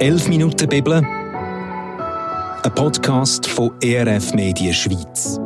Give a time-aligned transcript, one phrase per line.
[0.00, 5.38] 11 Minuten Bibel, ein Podcast von ERF Medien Schweiz.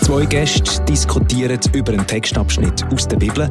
[0.00, 3.48] Zwei Gäste diskutieren über einen Textabschnitt aus der Bibel,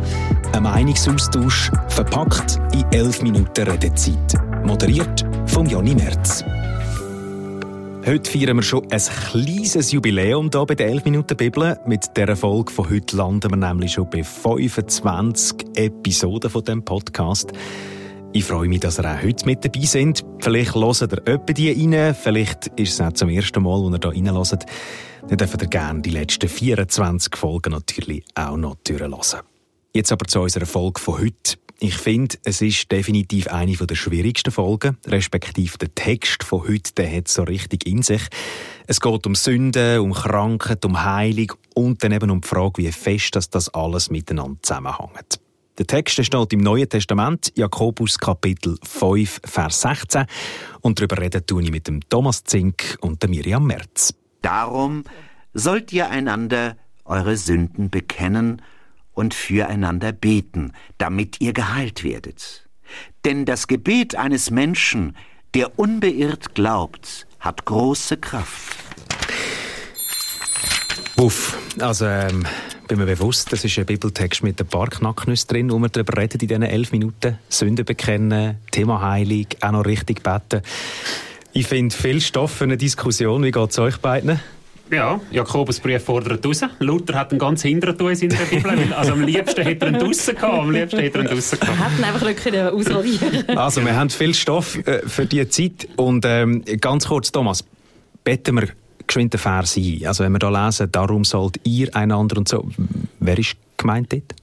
[0.51, 4.35] ein Meinungsaustausch verpackt in 11 Minuten Redezeit.
[4.65, 6.43] Moderiert von Jonny Merz.
[8.05, 11.79] Heute feiern wir schon ein kleines Jubiläum hier bei der 11 Minuten Bibel.
[11.85, 17.53] Mit der Folge von heute landen wir nämlich schon bei 25 Episoden von dem Podcast.
[18.37, 20.23] Ich freue mich, dass ihr auch heute mit dabei sind.
[20.41, 23.97] Vielleicht hört ihr öppe die rein, vielleicht ist es auch zum ersten Mal, wo ihr
[23.99, 24.63] hier reinhört.
[25.27, 29.39] Dann dürft ihr gerne die letzten 24 Folgen natürlich auch noch durchlassen.
[29.91, 31.57] Jetzt aber zu unserer Folge von heute.
[31.79, 37.11] Ich finde, es ist definitiv eine der schwierigsten Folgen, respektive der Text von heute, der
[37.11, 38.21] hat so richtig in sich.
[38.85, 42.91] Es geht um Sünden, um Krankheit, um Heilung und dann eben um die Frage, wie
[42.91, 45.39] fest dass das alles miteinander zusammenhängt.
[45.77, 50.25] Der Text steht im Neuen Testament, Jakobus Kapitel 5, Vers 16.
[50.81, 54.11] Und darüber reden tue ich mit dem Thomas Zink und der Miriam Merz.
[54.41, 55.03] Darum
[55.53, 58.63] sollt ihr einander eure Sünden bekennen
[59.13, 62.67] und füreinander beten, damit ihr geheilt werdet.
[63.23, 65.15] Denn das Gebet eines Menschen,
[65.53, 68.77] der unbeirrt glaubt, hat große Kraft.
[71.17, 72.47] Uff, also ähm,
[72.87, 76.17] bin mir bewusst, das ist ein Bibeltext mit ein paar Knacknüsse drin, wo wir darüber
[76.17, 77.37] reden in diesen elf Minuten.
[77.49, 80.61] Sünde bekennen, Thema Heilung, auch noch richtig beten.
[81.53, 83.43] Ich finde viel Stoff für eine Diskussion.
[83.43, 84.39] Wie geht es euch beiden?
[84.89, 86.61] Ja, Jakobusbrief fordert raus.
[86.79, 88.93] Luther hat einen ganz hinteren in seiner Bibel.
[88.93, 90.53] Also am liebsten hätte er ihn draussen gehabt.
[90.53, 91.77] Am liebsten hätte er ihn draussen gehabt.
[91.77, 95.89] Wir hätten einfach nicht ausradieren Also wir haben viel Stoff äh, für diese Zeit.
[95.97, 97.65] Und ähm, ganz kurz, Thomas,
[98.23, 98.69] beten wir
[99.07, 99.77] geschwind den Vers.
[100.05, 102.67] Also wenn wir da lesen, darum sollt ihr einander und so.
[103.19, 104.35] Wer ist gemeint dort?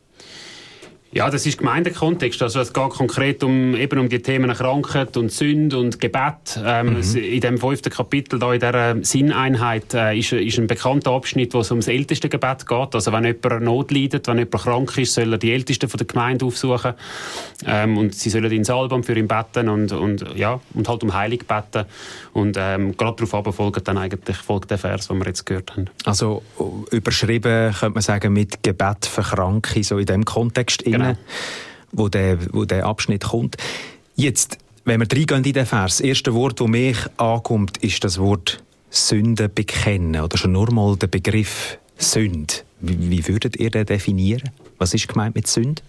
[1.14, 2.42] Ja, das ist Gemeindekontext.
[2.42, 6.58] Also es geht konkret um, eben um die Themen Krankheit und Sünde und Gebet.
[6.60, 7.16] Ähm, mhm.
[7.16, 11.60] In dem fünften Kapitel, da in dieser Sinneinheit, äh, ist, ist ein bekannter Abschnitt, wo
[11.60, 12.94] es ums älteste Gebet geht.
[12.96, 16.46] Also wenn jemand Not leidet, wenn jemand krank ist, sollen die Ältesten von der Gemeinde
[16.46, 16.94] aufsuchen.
[17.64, 21.14] Ähm, und sie sollen ins Album für ihn beten und, und, ja, und halt um
[21.14, 21.86] Heilig beten.
[22.32, 25.88] Und ähm, gerade darauf folgt dann eigentlich folgt der Vers, den wir jetzt gehört haben.
[26.04, 26.42] Also
[26.90, 30.82] überschrieben, könnte man sagen, mit Gebet für Kranke, so in dem Kontext.
[30.84, 31.18] Genau genau.
[31.92, 33.56] wo, der, wo der Abschnitt kommt.
[34.16, 38.18] Jetzt, wenn wir reingehen in den Vers, das erste Wort, das mich ankommt, ist das
[38.18, 42.54] Wort Sünde bekennen oder schon nur mal der Begriff Sünde.
[42.80, 44.50] Wie, wie würdet ihr den definieren?
[44.78, 45.82] Was ist gemeint mit Sünde?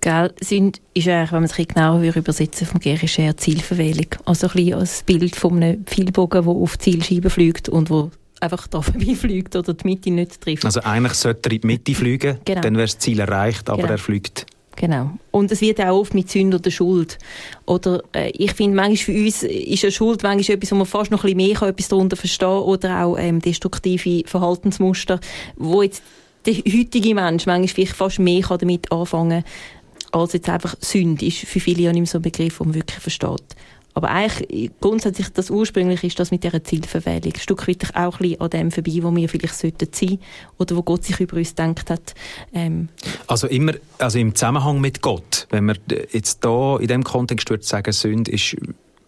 [0.00, 4.06] Gell, Sünde ist eigentlich, wenn man es genauer übersetzen vom Gerisch her, Zielverwählung.
[4.24, 8.10] Also ein bisschen als Bild von einem Pfeilbogen, der auf die Zielscheibe fliegt und wo
[8.40, 10.64] einfach da vorbeifliegt oder die Mitte nicht trifft.
[10.64, 12.60] Also eigentlich sollte er in die Mitte fliegen, genau.
[12.60, 13.92] dann wäre das Ziel erreicht, aber genau.
[13.92, 14.46] er fliegt.
[14.76, 15.12] Genau.
[15.30, 17.18] Und es wird auch oft mit Sünde oder Schuld.
[17.64, 21.10] Oder äh, ich finde, manchmal für uns ist eine Schuld manchmal etwas, wo man fast
[21.10, 25.18] noch ein bisschen mehr etwas darunter verstehen oder auch ähm, destruktive Verhaltensmuster,
[25.56, 26.02] wo jetzt
[26.44, 31.26] der heutige Mensch manchmal vielleicht fast mehr kann damit anfangen kann, als jetzt einfach Sünde
[31.26, 33.56] ist für viele ja nicht mehr so ein Begriff, den man wirklich versteht.
[33.96, 37.32] Aber eigentlich, grundsätzlich, das ursprünglich ist das mit dieser Zielverwählung.
[37.32, 40.18] Ein Stück weit auch ein an dem vorbei, wo wir vielleicht sollten sein
[40.58, 42.14] oder wo Gott sich über uns gedacht hat.
[42.52, 42.90] Ähm.
[43.26, 45.46] Also immer, also im Zusammenhang mit Gott.
[45.48, 45.78] Wenn man
[46.12, 48.54] jetzt da in dem Kontext würde sagen, Sünde ist,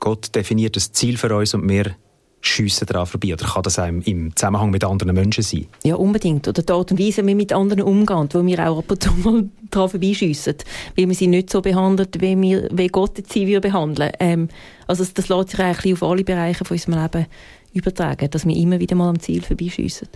[0.00, 1.94] Gott definiert das Ziel für uns und wir
[2.40, 3.32] schiessen daran vorbei?
[3.32, 5.66] Oder kann das auch im Zusammenhang mit anderen Menschen sein?
[5.84, 6.48] Ja, unbedingt.
[6.48, 9.02] Oder die Art und Weise, wie wir mit anderen umgehen, wo wir auch ab und
[9.02, 10.56] zu mal daran vorbeischiessen.
[10.96, 14.12] Weil wir sie nicht so behandeln, wie, wir, wie Gott sie wir behandeln.
[14.20, 14.48] Ähm,
[14.86, 17.26] also das lässt sich eigentlich auf alle Bereiche von unserem Leben
[17.72, 20.08] übertragen, dass wir immer wieder mal am Ziel vorbeischiessen.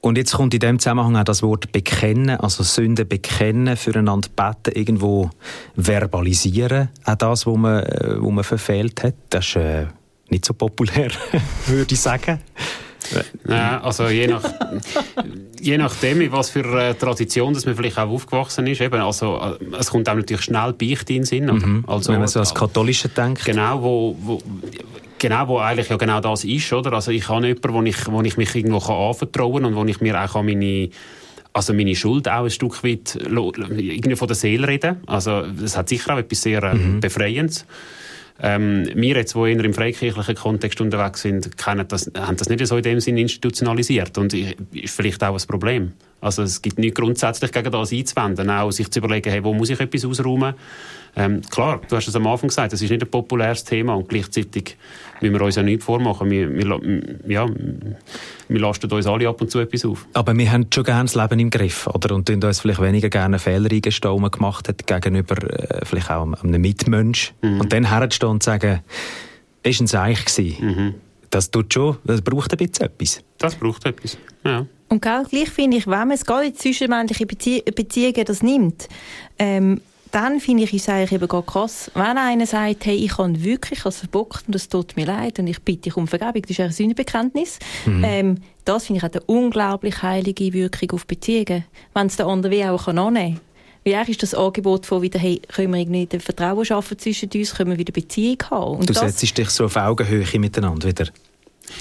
[0.00, 4.78] Und jetzt kommt in dem Zusammenhang auch das Wort bekennen, also Sünde bekennen, füreinander beten,
[4.78, 5.30] irgendwo
[5.74, 9.14] verbalisieren, auch das, was man, äh, wo man verfehlt hat.
[9.30, 9.86] Das ist äh,
[10.30, 11.10] nicht so populär,
[11.66, 12.40] würde ich sagen.
[13.44, 14.42] Nein, also je, nach,
[15.60, 18.80] je nachdem, in was für eine Tradition dass man vielleicht auch aufgewachsen ist.
[18.80, 21.46] Eben, also, äh, es kommt auch natürlich schnell Beichte in den Sinn.
[21.46, 21.84] Mhm.
[21.86, 23.44] Also, Wenn man so als Katholische denkt.
[23.44, 24.42] Genau, wo, wo,
[25.18, 26.72] genau, wo eigentlich ja genau das ist.
[26.72, 26.92] Oder?
[26.92, 29.84] Also ich habe jemanden, wo ich, wo ich mich irgendwo kann anvertrauen kann und wo
[29.84, 30.90] ich mir auch meine
[31.54, 34.98] also meine Schuld auch ein Stück weit irgendwie von der Seele reden.
[35.06, 37.00] Also das hat sicher auch etwas sehr mhm.
[37.00, 37.66] Befreiendes.
[38.40, 42.64] Ähm, wir jetzt, die eher im freikirchlichen Kontext unterwegs sind, kennen das, haben das nicht
[42.66, 45.92] so in dem Sinne institutionalisiert und ist vielleicht auch ein Problem.
[46.20, 49.70] Also es gibt nichts grundsätzlich gegen das einzuwenden, auch sich zu überlegen, hey, wo muss
[49.70, 50.54] ich etwas ausräumen.
[51.16, 54.08] Ähm, klar, du hast es am Anfang gesagt, das ist nicht ein populäres Thema und
[54.08, 54.76] gleichzeitig
[55.20, 56.30] müssen wir uns ja nichts vormachen.
[56.30, 56.80] Wir, wir,
[57.26, 57.46] ja,
[58.48, 60.06] wir lasten uns alle ab und zu etwas auf.
[60.12, 62.14] Aber wir haben schon gerne das Leben im Griff, oder?
[62.14, 66.10] Und tun uns vielleicht weniger gerne Fehler eingestehen, die man gemacht hat, gegenüber äh, vielleicht
[66.10, 67.32] auch einem Mitmensch.
[67.42, 67.60] Mhm.
[67.60, 68.80] Und dann herzustehen und sagen,
[69.64, 70.60] war ein Seich.
[70.60, 70.94] Mhm.
[71.30, 73.22] Das tut schon, das braucht ein bisschen etwas.
[73.38, 74.66] Das braucht etwas, ja.
[74.88, 78.88] Und gleich finde ich, wenn man es gerade in zwischenmenschliche Bezie Beziehungen das nimmt,
[79.38, 79.80] ähm,
[80.10, 83.98] dann finde ich es eigentlich eben krass, wenn einer sagt, hey, ich habe wirklich was
[83.98, 86.72] verbockt und es tut mir leid und ich bitte dich um Vergebung, das ist ein
[86.72, 87.58] Sündenbekenntnis.
[87.84, 88.04] Mhm.
[88.04, 91.64] Ähm, das finde ich hat eine unglaublich heilige Wirkung auf Beziehungen,
[91.94, 93.40] wenn es der andere wie auch annehmen kann.
[93.84, 97.30] Wie eigentlich ist das Angebot von wieder, hey, können wir irgendwie den Vertrauen schaffen zwischen
[97.34, 98.78] uns, können wir wieder Beziehung haben.
[98.78, 101.06] Und du setzt dich so auf Augenhöhe miteinander wieder.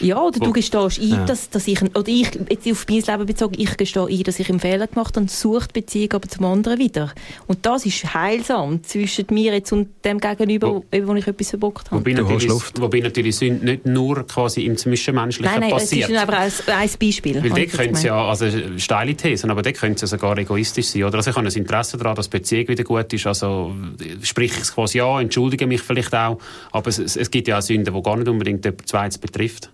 [0.01, 1.25] Ja, oder du gestehst ein, ja.
[1.25, 4.49] dass, dass ich, oder ich, jetzt auf mein Leben bezogen, ich gestehe ein, dass ich
[4.49, 7.13] einen Fehler gemacht habe und suche die Beziehung aber zum anderen wieder.
[7.47, 11.91] Und das ist heilsam zwischen mir jetzt und dem Gegenüber, wo, wo ich etwas verbockt
[11.91, 11.99] habe.
[11.99, 16.09] Wobei natürlich, wobei natürlich Sünde nicht nur quasi im Zwischenmenschlichen nein, nein, passiert.
[16.09, 17.43] Nein, nein, es ist aber ein, ein Beispiel.
[17.43, 18.45] Weil dort können ja, also
[18.77, 21.03] steile Thesen, aber dort können sie ja sogar egoistisch sein.
[21.03, 21.17] Oder?
[21.17, 23.27] Also ich habe ein Interesse daran, dass die Beziehung wieder gut ist.
[23.27, 23.73] Also
[24.21, 26.39] sprich ich es quasi an, entschuldige mich vielleicht auch,
[26.71, 29.69] aber es, es gibt ja auch Sünden, die gar nicht unbedingt jemand Zweites betrifft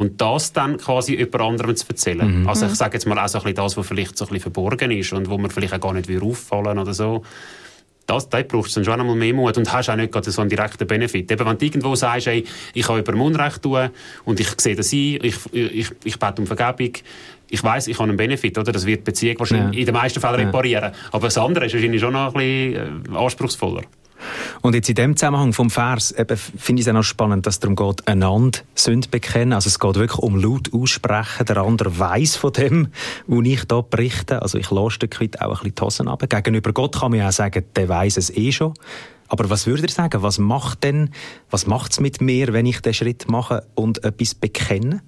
[0.00, 2.40] und das dann quasi jemand anderem zu erzählen.
[2.40, 2.48] Mhm.
[2.48, 4.40] Also ich sage jetzt mal auch so ein bisschen das, was vielleicht so ein bisschen
[4.40, 7.22] verborgen ist und wo man vielleicht auch gar nicht auffallen oder so.
[8.06, 10.40] Das, da brauchst du dann schon einmal mehr Mut und hast auch nicht gerade so
[10.40, 11.30] einen direkten Benefit.
[11.30, 13.90] Eben, wenn du irgendwo sagst, ey, ich habe über Unrecht tun
[14.24, 16.94] und ich sehe das ein, ich, ich, ich bete um Vergebung,
[17.50, 18.72] ich weiß, ich habe einen Benefit, oder?
[18.72, 19.80] Das wird die Beziehung wahrscheinlich ja.
[19.80, 20.92] in den meisten Fällen reparieren.
[21.12, 23.82] Aber das andere ist wahrscheinlich schon noch ein bisschen äh, anspruchsvoller.
[24.60, 26.14] Und jetzt in dem Zusammenhang vom Vers
[26.56, 29.52] finde ich es auch noch spannend, dass es darum geht, einander Sünde bekennen.
[29.52, 31.46] Also es geht wirklich um laut aussprechen.
[31.46, 32.88] Der andere weiß von dem,
[33.26, 34.42] was ich hier berichte.
[34.42, 36.26] Also ich lasse ein Stück auch ein bisschen die Hosen runter.
[36.26, 38.74] Gegenüber Gott kann man auch sagen, der weiß es eh schon.
[39.28, 40.22] Aber was würde ihr sagen?
[40.22, 41.10] Was macht denn,
[41.50, 45.02] was macht's mit mir, wenn ich den Schritt mache und etwas bekenne?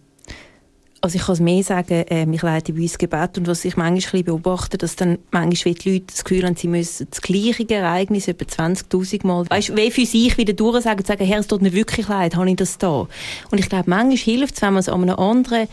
[1.04, 3.76] Also ich kann es mehr sagen, äh, ich leite bei uns Gebet und was ich
[3.76, 8.28] manchmal beobachte, dass dann manchmal die Leute das Gefühl haben, sie müssen das gleiche Ereignis
[8.28, 11.72] etwa 20'000 Mal, weißt, wie für sich wieder durchsagen und sagen, Herr, es tut mir
[11.72, 13.08] wirklich leid, habe ich das da?
[13.50, 15.66] Und ich glaube, manchmal hilft es, wenn man es an einem anderen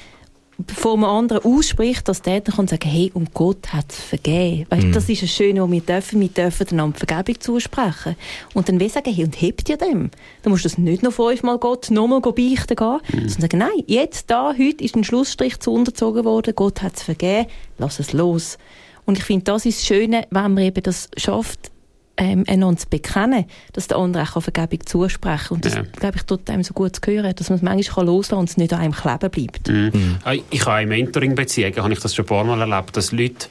[0.67, 4.65] vor einem anderen ausspricht, dass der dann kann sagen, hey, um Gott hat es vergeben.
[4.69, 4.91] Weißt, mm.
[4.91, 6.19] Das ist das Schöne, was wir dürfen.
[6.19, 8.15] Wir dürfen einander Vergebung zusprechen.
[8.53, 10.11] Und dann will sagen, hey, und hebt ihr dem.
[10.41, 13.27] Dann musst du das nicht noch fünfmal Gott nochmal beichten gehen, mm.
[13.27, 17.03] sondern sagen, nein, jetzt, da, heute ist ein Schlussstrich zu unterzogen worden, Gott hat es
[17.03, 17.47] vergeben,
[17.77, 18.57] lass es los.
[19.05, 21.71] Und ich finde, das ist das Schöne, wenn man eben das schafft,
[22.19, 25.55] ähm, einander zu bekennen, dass der andere auch Vergebung zusprechen kann.
[25.55, 25.83] Und das, ja.
[25.83, 28.49] glaube ich, tut einem so gut zu hören, dass man es manchmal loslassen kann und
[28.49, 29.67] es nicht an einem kleben bleibt.
[29.69, 29.91] Mhm.
[29.93, 30.41] Mhm.
[30.51, 33.47] Ich habe in Mentoring-Beziehungen, habe ich das schon ein paar Mal erlebt, dass Leute,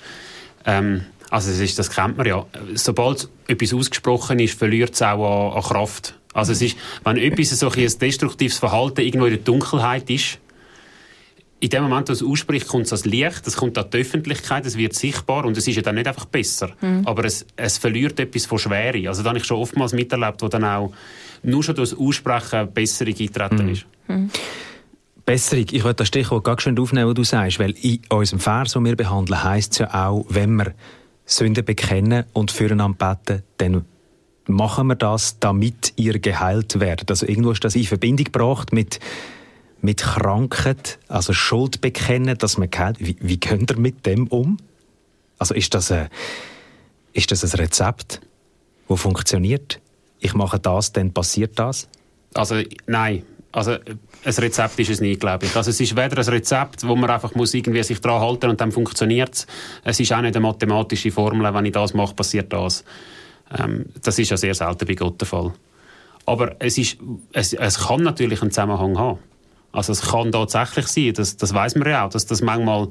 [0.66, 2.44] ähm, also das, ist, das kennt man ja,
[2.74, 6.14] sobald etwas ausgesprochen ist, verliert es auch an, an Kraft.
[6.34, 10.38] Also es ist, wenn etwas so ein destruktives Verhalten irgendwo in der Dunkelheit ist,
[11.60, 14.64] in dem Moment, wo es ausspricht, kommt es als Licht, es kommt an die Öffentlichkeit,
[14.64, 16.70] es wird sichtbar und es ist ja dann nicht einfach besser.
[16.80, 17.02] Mhm.
[17.04, 19.08] Aber es, es verliert etwas von Schwere.
[19.08, 20.92] Also da habe ich schon oftmals miterlebt, wo dann auch
[21.42, 23.72] nur schon durch das Aussprechen Besserung eintreten mhm.
[23.72, 23.86] ist.
[24.06, 24.30] Mhm.
[25.24, 28.72] Besserung, ich wollte das Stichwort ganz schön aufnehmen, was du sagst, weil in unserem Vers,
[28.72, 30.74] den wir behandeln, heisst es ja auch, wenn wir
[31.26, 33.84] Sünden bekennen und füreinander beten, dann
[34.46, 37.10] machen wir das, damit ihr geheilt werdet.
[37.10, 39.00] Also irgendwo ist das in Verbindung gebracht mit
[39.80, 43.00] mit Krankheit, also Schuld bekennen, dass man kennt.
[43.00, 44.58] Wie, wie geht ihr mit dem um?
[45.38, 46.08] Also ist das, ein,
[47.12, 48.20] ist das ein Rezept,
[48.88, 49.80] das funktioniert?
[50.20, 51.88] Ich mache das, dann passiert das?
[52.34, 52.56] Also
[52.86, 55.56] nein, also ein Rezept ist es nicht, glaube ich.
[55.56, 58.60] Also es ist weder ein Rezept, wo man einfach muss irgendwie sich dran halten und
[58.60, 59.46] dann funktioniert es.
[59.84, 62.84] Es ist auch nicht eine mathematische Formel, wenn ich das mache, passiert das.
[63.56, 65.52] Ähm, das ist ja sehr selten bei Gott der Fall.
[66.26, 66.98] Aber es, ist,
[67.32, 69.18] es, es kann natürlich einen Zusammenhang haben.
[69.78, 72.88] Also es kann tatsächlich sein, das, das weiß man ja auch, dass das manchmal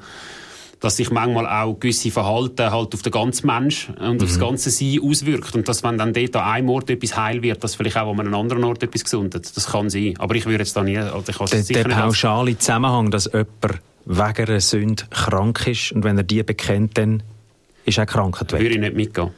[0.80, 4.22] dass sich manchmal auch gewisse Verhalten halt auf den ganzen Mensch und mhm.
[4.22, 5.56] auf das ganze Sein auswirkt.
[5.56, 8.20] Und dass, wenn dann dort an einem Ort etwas heil wird, dass vielleicht auch an
[8.20, 9.56] einem anderen Ort etwas gesundet.
[9.58, 10.14] Das kann sein.
[10.20, 13.82] Aber ich würde jetzt da nie, oder ich der, sicher der pauschale Zusammenhang, dass jemand
[14.06, 17.24] wegen einer Sünde krank ist und wenn er die bekennt, dann
[17.86, 18.06] ist er
[18.54, 18.62] weg.
[18.62, 19.32] Würde ich nicht mitgehen.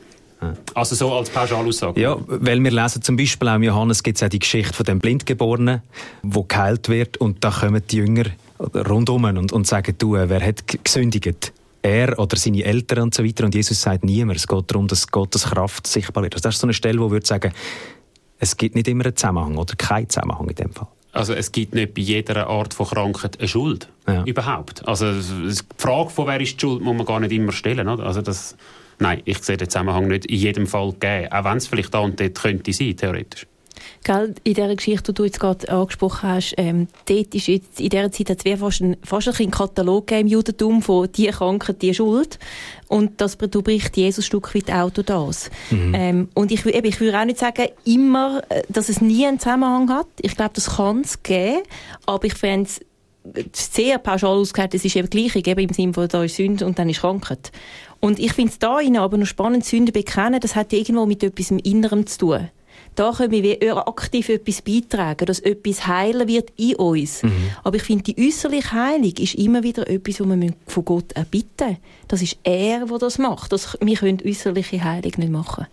[0.74, 2.00] Also so als Pauschalaussage?
[2.00, 4.86] Ja, weil wir lesen zum Beispiel auch im Johannes gibt es auch die Geschichte von
[4.86, 5.82] dem Blindgeborenen,
[6.24, 8.26] wo geheilt wird und da kommen die Jünger
[8.60, 11.54] rundum und, und sagen, du, wer hat gesündigt?
[11.82, 13.46] Er oder seine Eltern und so weiter.
[13.46, 14.38] Und Jesus sagt niemand.
[14.38, 16.36] Es geht darum, dass Gottes Kraft sichtbar wird.
[16.36, 17.54] Also das ist so eine Stelle, wo wir sagen,
[18.38, 20.88] es gibt nicht immer einen Zusammenhang oder keinen Zusammenhang in dem Fall.
[21.12, 23.90] Also es gibt nicht bei jeder Art von Krankheit eine Schuld.
[24.08, 24.24] Ja.
[24.26, 24.88] Überhaupt.
[24.88, 27.88] Also die Frage von wer ist die Schuld, muss man gar nicht immer stellen.
[27.88, 28.06] Oder?
[28.06, 28.56] Also das,
[29.00, 31.32] nein, ich sehe den Zusammenhang nicht in jedem Fall gegeben.
[31.32, 33.48] Auch wenn es vielleicht da und dort könnte sein, theoretisch.
[34.04, 37.90] Gell, in dieser Geschichte, die du jetzt gerade angesprochen hast, ähm, dort ist jetzt, in
[37.90, 41.94] dieser Zeit hat es fast, ein, fast ein Katalog im Judentum von «die Krankheit, die
[41.94, 42.40] Schuld».
[42.88, 45.52] Und das bricht Jesus Stück weit auch durch das.
[45.70, 45.94] Mhm.
[45.94, 49.40] Ähm, und ich, eben, ich würde auch nicht sagen, immer, äh, dass es nie einen
[49.40, 50.08] Zusammenhang hat.
[50.22, 51.62] Ich glaube, das kann es geben.
[52.06, 52.82] Aber ich fände es
[53.54, 56.80] sehr pauschal ausgehört, es ist eben gleich, eben im Sinne von, da ist Sünde und
[56.80, 57.52] dann ist Krankheit.
[58.00, 61.52] Und ich finde es da aber noch spannend, Sünde bekennen, das hat irgendwo mit etwas
[61.52, 62.50] im Inneren zu tun
[63.00, 67.24] da können wir aktiv etwas beitragen, dass etwas heilen wird in uns.
[67.24, 67.32] Mhm.
[67.64, 71.78] Aber ich finde, die äußerliche Heilung ist immer wieder etwas, was wir von Gott erbitten
[72.10, 73.54] Das ist er, der das macht.
[73.54, 75.68] Das, wir können äußerliche Heilung nicht machen.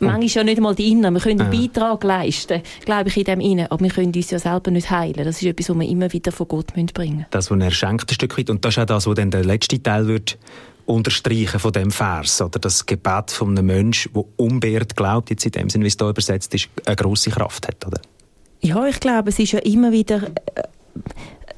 [0.00, 0.04] Oh.
[0.04, 1.14] Manchmal ja nicht einmal die Innen.
[1.14, 1.60] Wir können einen ja.
[1.60, 3.66] Beitrag leisten, glaube ich, in dem Innen.
[3.70, 5.24] Aber wir können uns ja selber nicht heilen.
[5.24, 7.26] Das ist etwas, was wir immer wieder von Gott bringen müssen.
[7.30, 8.50] Das, was er schenkt, ein Stück weit.
[8.50, 10.38] Und das ist auch das, was dann der letzte Teil wird
[10.86, 15.52] unterstreichen von dem Vers oder das Gebet von einem Menschen, der unbeirrt glaubt, jetzt in
[15.52, 18.00] dem Sinne, wie es da übersetzt ist, eine grosse Kraft hat, oder?
[18.60, 20.22] Ja, ich glaube, es ist ja immer wieder
[20.54, 20.62] äh,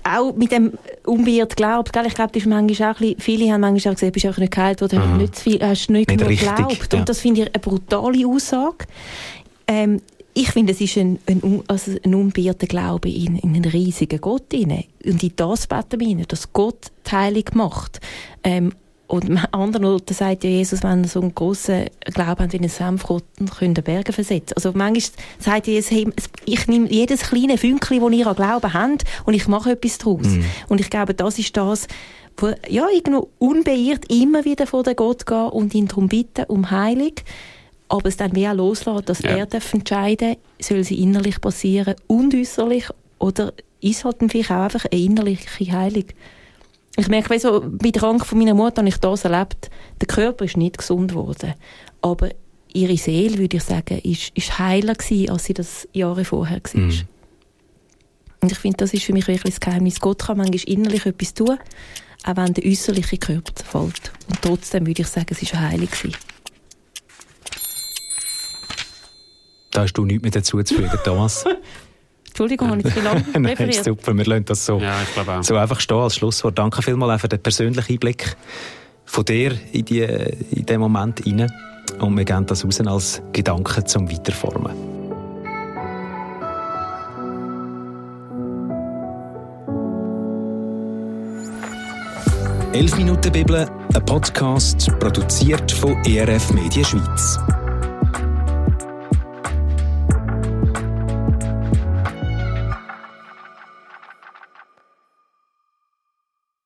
[0.05, 0.73] auch mit dem
[1.05, 2.07] unbeirrt glaubt, gell?
[2.07, 4.41] ich glaube, das ist manchmal auch ein bisschen, viele haben manchmal auch gesagt, bist einfach
[4.41, 5.19] nicht geheilt oder mhm.
[5.19, 6.93] nicht viel, hast nicht, nicht genug geglaubt.
[6.93, 6.99] Ja.
[6.99, 8.87] Und das finde ich eine brutale Aussage.
[9.67, 10.01] Ähm,
[10.35, 14.55] ich finde, es ist ein, ein, also ein unbeirrter Glaube in, in einen riesigen Gott
[14.55, 14.85] rein.
[15.05, 18.01] Und in das beten wir dass Gott die Heilung macht.
[18.45, 18.73] Ähm,
[19.09, 22.59] und an anderen Orten sagt ja Jesus, wenn ihr so einen grossen Glauben habt wie
[22.59, 23.25] ein Senfrot,
[23.59, 24.53] könnt ihr Berge versetzen.
[24.55, 26.07] Also manchmal sagt Jesus, hey,
[26.45, 30.27] ich nehme jedes kleine Fünkchen, das ihr an Glauben habt, und ich mache etwas daraus.
[30.27, 30.45] Mhm.
[30.69, 31.89] Und ich glaube, das ist das,
[32.37, 36.71] wo, ja, irgendwo unbeirrt immer wieder vor den Gott gehen und ihn darum bitten, um
[36.71, 37.15] Heilung.
[37.89, 39.31] Aber es dann wie auch loslassen, dass ja.
[39.31, 42.85] er darf entscheiden soll sie innerlich passieren und äußerlich,
[43.19, 46.05] oder ist halt vielleicht auch einfach eine innerliche Heilung.
[46.99, 49.71] Ich merke, weißt so, bei der Krankheit von meiner Mutter habe ich das erlebt.
[50.01, 51.55] Der Körper ist nicht gesund geworden.
[52.03, 52.31] Aber
[52.73, 56.81] ihre Seele, würde ich sagen, ist, ist heiler gewesen, als sie das Jahre vorher war.
[56.81, 57.03] Mhm.
[58.41, 60.01] Und ich finde, das ist für mich wirklich das Geheimnis.
[60.01, 61.57] Gott kann manchmal innerlich etwas tun,
[62.25, 64.13] auch wenn der äußerliche Körper zerfällt.
[64.29, 65.93] Und trotzdem würde ich sagen, es war heilig.
[65.93, 66.17] Gewesen.
[69.71, 71.45] Da hast du nichts mehr dazu zu fügen, Thomas.
[72.39, 74.95] Entschuldigung, habe ich zu lange Nein, super, wir lassen das so, ja,
[75.43, 76.57] so einfach stehen als Schlusswort.
[76.57, 78.37] Danke vielmals für den persönlichen Einblick
[79.05, 81.53] von dir in, die, in diesen Moment rein.
[81.99, 84.73] Und wir geben das raus als Gedanken zum Weiterformen.
[92.73, 97.41] «11 Minuten Bibel», ein Podcast, produziert von ERF Media Schweiz.